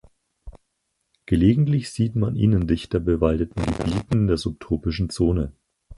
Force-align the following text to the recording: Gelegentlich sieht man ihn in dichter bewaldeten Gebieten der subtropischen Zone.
Gelegentlich 1.27 1.91
sieht 1.91 2.15
man 2.15 2.35
ihn 2.35 2.53
in 2.53 2.65
dichter 2.65 2.99
bewaldeten 2.99 3.63
Gebieten 3.63 4.25
der 4.25 4.37
subtropischen 4.37 5.11
Zone. 5.11 5.53